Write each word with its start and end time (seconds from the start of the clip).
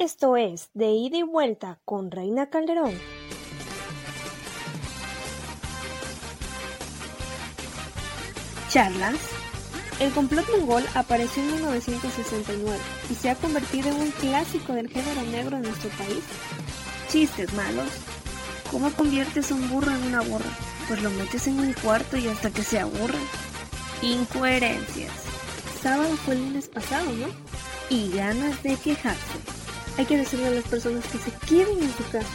Esto 0.00 0.38
es 0.38 0.70
De 0.72 0.92
ida 0.92 1.18
y 1.18 1.22
vuelta 1.22 1.78
con 1.84 2.10
Reina 2.10 2.48
Calderón. 2.48 2.94
Charlas. 8.70 9.16
El 10.00 10.10
complot 10.12 10.46
mongol 10.56 10.84
apareció 10.94 11.42
en 11.42 11.52
1969 11.52 12.78
y 13.10 13.14
se 13.14 13.28
ha 13.28 13.34
convertido 13.34 13.90
en 13.90 13.96
un 13.96 14.10
clásico 14.12 14.72
del 14.72 14.88
género 14.88 15.20
negro 15.24 15.58
en 15.58 15.64
nuestro 15.64 15.90
país. 15.90 16.24
Chistes 17.10 17.52
malos. 17.52 17.90
¿Cómo 18.70 18.90
conviertes 18.92 19.50
un 19.50 19.68
burro 19.68 19.90
en 19.90 20.02
una 20.04 20.22
burra? 20.22 20.50
Pues 20.88 21.02
lo 21.02 21.10
metes 21.10 21.46
en 21.46 21.60
un 21.60 21.74
cuarto 21.74 22.16
y 22.16 22.26
hasta 22.26 22.48
que 22.48 22.62
se 22.62 22.80
aburra. 22.80 23.18
Incoherencias. 24.00 25.12
Sábado 25.82 26.16
fue 26.24 26.36
el 26.36 26.40
lunes 26.40 26.68
pasado, 26.68 27.12
¿no? 27.12 27.26
Y 27.90 28.10
ganas 28.12 28.62
de 28.62 28.76
quejarse. 28.76 29.59
Hay 29.98 30.06
que 30.06 30.16
decirle 30.16 30.46
a 30.46 30.50
las 30.50 30.64
personas 30.64 31.04
que 31.06 31.18
se 31.18 31.32
queden 31.46 31.82
en 31.82 31.92
su 31.92 32.04
casa. 32.10 32.28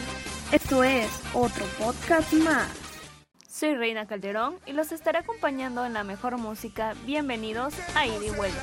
Esto 0.52 0.84
es 0.84 1.08
otro 1.34 1.64
podcast 1.78 2.32
más. 2.34 2.68
Soy 3.48 3.74
Reina 3.74 4.06
Calderón 4.06 4.56
y 4.66 4.72
los 4.72 4.92
estaré 4.92 5.18
acompañando 5.18 5.84
en 5.84 5.94
la 5.94 6.04
mejor 6.04 6.36
música. 6.38 6.94
Bienvenidos 7.04 7.74
a 7.94 8.06
Ir 8.06 8.22
y 8.22 8.30
Vuelta. 8.30 8.62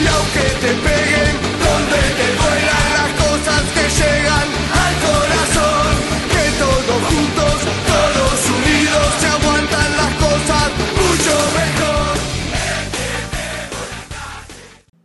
Y 0.00 0.06
aunque 0.06 0.40
te 0.60 0.74
peguen, 0.82 1.11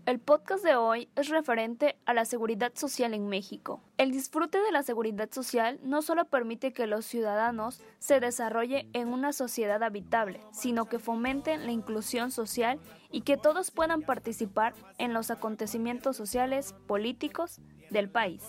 El 0.07 0.19
podcast 0.21 0.63
de 0.63 0.77
hoy 0.77 1.09
es 1.17 1.27
referente 1.27 1.97
a 2.05 2.13
la 2.13 2.23
seguridad 2.23 2.71
social 2.75 3.13
en 3.13 3.27
México. 3.27 3.81
El 3.97 4.13
disfrute 4.13 4.57
de 4.61 4.71
la 4.71 4.81
seguridad 4.81 5.29
social 5.33 5.81
no 5.83 6.01
solo 6.01 6.23
permite 6.23 6.71
que 6.71 6.87
los 6.87 7.05
ciudadanos 7.05 7.81
se 7.99 8.21
desarrollen 8.21 8.89
en 8.93 9.09
una 9.09 9.33
sociedad 9.33 9.83
habitable, 9.83 10.39
sino 10.53 10.85
que 10.85 10.97
fomenten 10.97 11.65
la 11.65 11.73
inclusión 11.73 12.31
social 12.31 12.79
y 13.11 13.23
que 13.23 13.35
todos 13.35 13.69
puedan 13.69 14.01
participar 14.01 14.73
en 14.97 15.11
los 15.11 15.29
acontecimientos 15.29 16.15
sociales, 16.15 16.73
políticos 16.87 17.59
del 17.89 18.09
país. 18.09 18.43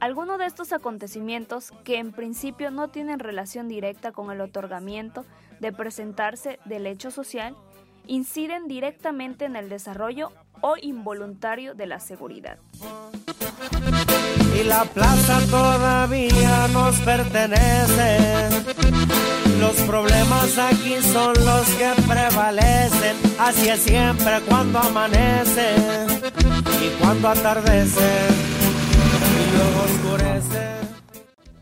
Algunos 0.00 0.40
de 0.40 0.46
estos 0.46 0.72
acontecimientos, 0.72 1.70
que 1.84 1.98
en 1.98 2.10
principio 2.10 2.72
no 2.72 2.88
tienen 2.88 3.20
relación 3.20 3.68
directa 3.68 4.10
con 4.10 4.32
el 4.32 4.40
otorgamiento 4.40 5.24
de 5.60 5.70
presentarse 5.70 6.58
del 6.64 6.84
hecho 6.84 7.12
social, 7.12 7.54
inciden 8.08 8.68
directamente 8.68 9.44
en 9.44 9.56
el 9.56 9.68
desarrollo 9.68 10.32
o 10.60 10.76
involuntario 10.80 11.74
de 11.74 11.86
la 11.86 12.00
seguridad. 12.00 12.58
Y 14.58 14.62
la 14.64 14.84
plaza 14.84 15.40
todavía 15.50 16.68
nos 16.68 16.98
pertenece. 17.00 18.48
Los 19.60 19.74
problemas 19.82 20.58
aquí 20.58 20.96
son 21.02 21.34
los 21.44 21.68
que 21.70 21.92
prevalecen. 22.06 23.16
Así 23.38 23.68
es 23.68 23.80
siempre 23.80 24.40
cuando 24.48 24.78
amanece 24.78 25.76
y 26.82 27.00
cuando 27.00 27.28
atardece 27.28 28.10
y 29.32 29.56
luego 29.56 29.82
oscurece. 29.84 30.76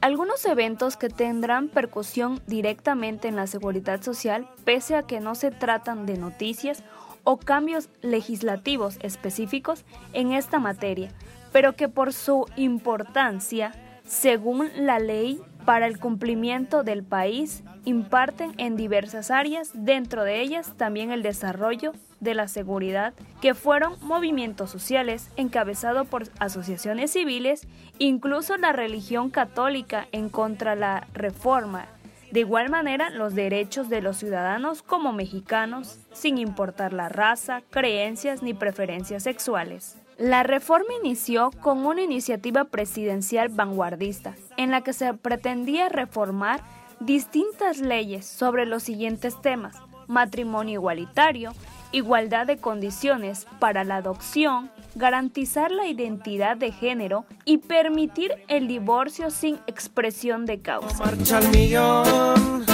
Algunos 0.00 0.44
eventos 0.44 0.98
que 0.98 1.08
tendrán 1.08 1.68
percusión 1.68 2.42
directamente 2.46 3.26
en 3.26 3.36
la 3.36 3.46
seguridad 3.46 4.02
social, 4.02 4.46
pese 4.64 4.96
a 4.96 5.04
que 5.04 5.18
no 5.20 5.34
se 5.34 5.50
tratan 5.50 6.04
de 6.04 6.18
noticias 6.18 6.84
o 7.24 7.38
cambios 7.38 7.88
legislativos 8.02 8.98
específicos 9.00 9.84
en 10.12 10.32
esta 10.32 10.58
materia, 10.58 11.10
pero 11.52 11.74
que 11.74 11.88
por 11.88 12.12
su 12.12 12.46
importancia, 12.56 13.72
según 14.06 14.70
la 14.76 14.98
ley 14.98 15.40
para 15.64 15.86
el 15.86 15.98
cumplimiento 15.98 16.82
del 16.82 17.02
país, 17.02 17.62
imparten 17.84 18.52
en 18.58 18.76
diversas 18.76 19.30
áreas, 19.30 19.70
dentro 19.74 20.24
de 20.24 20.40
ellas 20.40 20.74
también 20.76 21.10
el 21.10 21.22
desarrollo 21.22 21.92
de 22.20 22.34
la 22.34 22.48
seguridad, 22.48 23.14
que 23.40 23.54
fueron 23.54 23.96
movimientos 24.00 24.70
sociales 24.70 25.30
encabezados 25.36 26.06
por 26.06 26.24
asociaciones 26.38 27.12
civiles, 27.12 27.66
incluso 27.98 28.56
la 28.56 28.72
religión 28.72 29.30
católica 29.30 30.06
en 30.12 30.28
contra 30.28 30.74
la 30.74 31.06
reforma 31.12 31.86
de 32.34 32.40
igual 32.40 32.68
manera, 32.68 33.10
los 33.10 33.36
derechos 33.36 33.88
de 33.88 34.02
los 34.02 34.16
ciudadanos 34.16 34.82
como 34.82 35.12
mexicanos, 35.12 36.00
sin 36.12 36.36
importar 36.36 36.92
la 36.92 37.08
raza, 37.08 37.62
creencias 37.70 38.42
ni 38.42 38.54
preferencias 38.54 39.22
sexuales. 39.22 40.02
La 40.18 40.42
reforma 40.42 40.88
inició 41.00 41.52
con 41.62 41.86
una 41.86 42.02
iniciativa 42.02 42.64
presidencial 42.64 43.50
vanguardista, 43.50 44.34
en 44.56 44.72
la 44.72 44.80
que 44.80 44.92
se 44.92 45.14
pretendía 45.14 45.88
reformar 45.88 46.60
distintas 46.98 47.78
leyes 47.78 48.26
sobre 48.26 48.66
los 48.66 48.82
siguientes 48.82 49.40
temas, 49.40 49.76
matrimonio 50.08 50.80
igualitario, 50.80 51.52
igualdad 51.94 52.46
de 52.46 52.56
condiciones 52.56 53.46
para 53.60 53.84
la 53.84 53.96
adopción, 53.96 54.70
garantizar 54.96 55.70
la 55.70 55.86
identidad 55.86 56.56
de 56.56 56.72
género 56.72 57.24
y 57.44 57.58
permitir 57.58 58.32
el 58.48 58.66
divorcio 58.66 59.30
sin 59.30 59.58
expresión 59.68 60.44
de 60.44 60.60
causa. 60.60 61.04
Marcha 61.04 61.38
al 61.38 61.48
millón, 61.50 62.64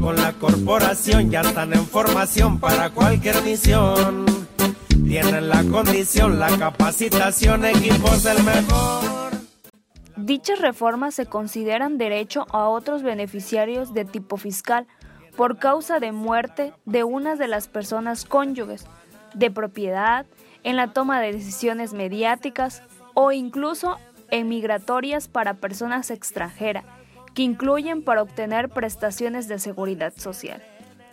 con 0.00 0.16
la 0.16 0.32
corporación 0.32 1.30
ya 1.30 1.42
están 1.42 1.74
en 1.74 1.84
formación 1.86 2.58
para 2.58 2.88
cualquier 2.90 3.42
misión. 3.42 4.24
Tienen 4.88 5.48
la 5.48 5.62
condición, 5.64 6.38
la 6.38 6.56
capacitación, 6.56 7.66
equipos 7.66 8.22
del 8.22 8.42
mejor. 8.42 9.30
Dichas 10.16 10.58
reformas 10.58 11.14
se 11.14 11.26
consideran 11.26 11.98
derecho 11.98 12.46
a 12.50 12.68
otros 12.68 13.02
beneficiarios 13.02 13.92
de 13.92 14.04
tipo 14.04 14.36
fiscal 14.36 14.86
por 15.36 15.58
causa 15.58 16.00
de 16.00 16.12
muerte 16.12 16.72
de 16.84 17.04
una 17.04 17.36
de 17.36 17.48
las 17.48 17.68
personas 17.68 18.24
cónyuges, 18.24 18.86
de 19.34 19.50
propiedad, 19.50 20.26
en 20.62 20.76
la 20.76 20.92
toma 20.92 21.20
de 21.20 21.32
decisiones 21.32 21.92
mediáticas 21.92 22.82
o 23.14 23.32
incluso 23.32 23.98
en 24.30 24.48
migratorias 24.48 25.28
para 25.28 25.54
personas 25.54 26.10
extranjeras, 26.10 26.84
que 27.34 27.42
incluyen 27.42 28.02
para 28.02 28.22
obtener 28.22 28.68
prestaciones 28.68 29.48
de 29.48 29.58
seguridad 29.58 30.12
social. 30.16 30.62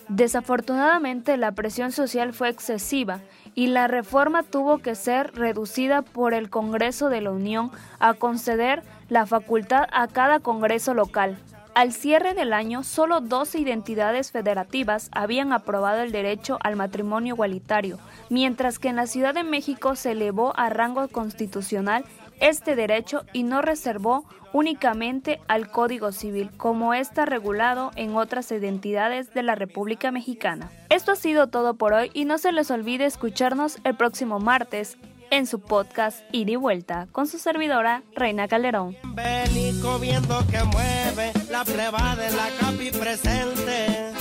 Desafortunadamente 0.09 1.35
la 1.35 1.51
presión 1.51 1.91
social 1.91 2.34
fue 2.34 2.49
excesiva 2.49 3.19
y 3.55 3.67
la 3.67 3.88
reforma 3.88 4.44
tuvo 4.44 4.78
que 4.78 4.95
ser 4.95 5.34
reducida 5.35 6.01
por 6.01 6.34
el 6.34 6.49
Congreso 6.49 7.09
de 7.09 7.22
la 7.22 7.31
Unión 7.31 7.72
a 7.99 8.13
conceder 8.13 8.84
la 9.09 9.25
facultad 9.25 9.85
a 9.91 10.07
cada 10.07 10.39
Congreso 10.39 10.94
local. 10.94 11.38
Al 11.78 11.94
cierre 11.94 12.34
del 12.34 12.54
año, 12.54 12.82
solo 12.82 13.22
12 13.22 13.60
identidades 13.60 14.32
federativas 14.32 15.12
habían 15.12 15.54
aprobado 15.54 16.02
el 16.02 16.12
derecho 16.12 16.58
al 16.64 16.76
matrimonio 16.76 17.36
igualitario, 17.36 18.00
mientras 18.32 18.80
que 18.80 18.88
en 18.88 18.96
la 18.96 19.06
Ciudad 19.06 19.36
de 19.36 19.44
México 19.44 19.96
se 19.96 20.14
elevó 20.14 20.58
a 20.58 20.72
rango 20.72 21.08
constitucional 21.08 22.04
este 22.40 22.76
derecho 22.76 23.26
y 23.32 23.44
no 23.44 23.62
reservó 23.62 24.26
únicamente 24.54 25.40
al 25.48 25.70
Código 25.70 26.12
Civil, 26.12 26.50
como 26.58 26.96
está 26.96 27.26
regulado 27.26 27.92
en 27.96 28.16
otras 28.16 28.52
identidades 28.52 29.32
de 29.36 29.44
la 29.44 29.54
República 29.54 30.09
Mexicana. 30.09 30.72
Esto 30.90 31.12
ha 31.12 31.16
sido 31.16 31.46
todo 31.46 31.76
por 31.76 31.94
hoy 31.94 32.09
y 32.16 32.26
no 32.26 32.40
se 32.40 32.54
les 32.54 32.72
olvide 32.72 33.06
escucharnos 33.06 33.78
el 33.84 33.96
próximo 33.96 34.40
martes 34.40 34.98
en 35.32 35.48
su 35.48 35.60
podcast 35.60 36.20
Ir 36.32 36.50
y 36.50 36.56
Vuelta 36.56 37.08
con 37.12 37.28
su 37.28 37.38
servidora 37.40 38.04
Reina 38.16 38.48
Calderón. 38.48 38.96
Bélico 39.04 40.00
viendo 40.00 40.46
que 40.48 40.64
mueve 40.64 41.34
la 41.50 41.64
pleba 41.64 42.16
de 42.16 42.32
la 42.32 42.50
capi 42.60 42.92
presente 42.92 44.12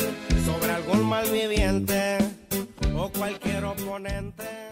sobre 0.44 0.72
algún 0.72 1.06
malviviente 1.06 2.19
o 2.97 3.09
cualquier 3.11 3.65
oponente. 3.65 4.66